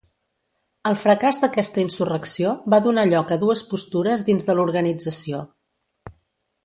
El 0.91 0.95
fracàs 1.01 1.39
d'aquesta 1.43 1.83
insurrecció 1.83 2.53
va 2.75 2.79
donar 2.87 3.03
lloc 3.11 3.35
a 3.35 3.37
dues 3.45 3.63
postures 3.75 4.25
dins 4.31 4.49
de 4.49 4.57
l'organització. 4.59 5.43